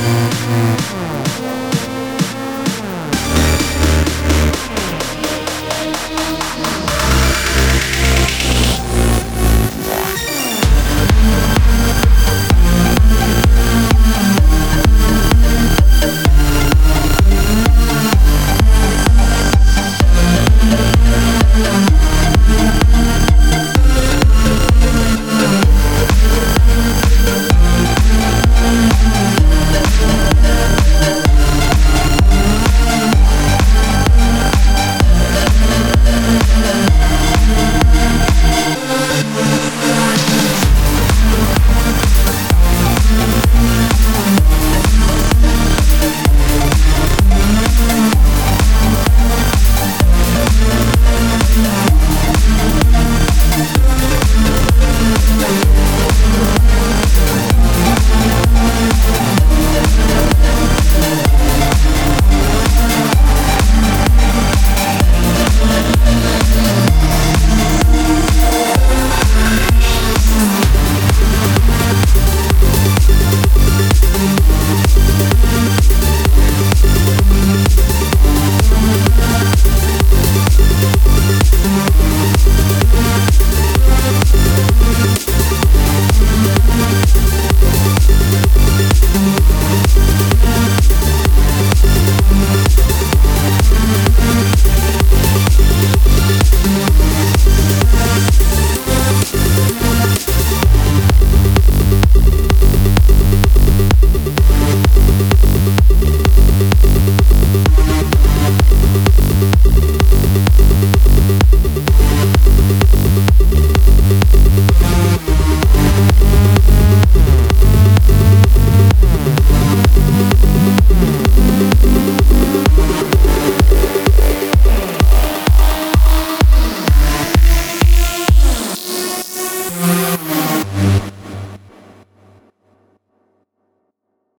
Música 0.00 0.99